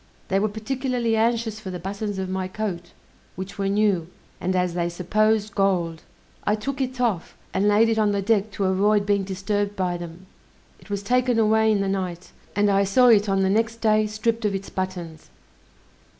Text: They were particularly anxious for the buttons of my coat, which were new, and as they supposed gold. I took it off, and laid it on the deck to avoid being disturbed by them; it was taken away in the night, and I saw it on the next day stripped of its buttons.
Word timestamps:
They 0.29 0.39
were 0.39 0.49
particularly 0.49 1.15
anxious 1.15 1.59
for 1.59 1.69
the 1.69 1.77
buttons 1.77 2.17
of 2.17 2.27
my 2.27 2.47
coat, 2.47 2.91
which 3.35 3.59
were 3.59 3.67
new, 3.67 4.07
and 4.39 4.55
as 4.55 4.73
they 4.73 4.89
supposed 4.89 5.53
gold. 5.53 6.01
I 6.43 6.55
took 6.55 6.81
it 6.81 6.99
off, 6.99 7.37
and 7.53 7.67
laid 7.67 7.87
it 7.87 7.99
on 7.99 8.11
the 8.11 8.19
deck 8.23 8.49
to 8.53 8.63
avoid 8.65 9.05
being 9.05 9.23
disturbed 9.23 9.75
by 9.75 9.97
them; 9.97 10.25
it 10.79 10.89
was 10.89 11.03
taken 11.03 11.37
away 11.37 11.71
in 11.71 11.81
the 11.81 11.87
night, 11.87 12.31
and 12.55 12.67
I 12.67 12.83
saw 12.83 13.09
it 13.09 13.29
on 13.29 13.41
the 13.41 13.49
next 13.51 13.75
day 13.75 14.07
stripped 14.07 14.43
of 14.43 14.55
its 14.55 14.71
buttons. 14.71 15.29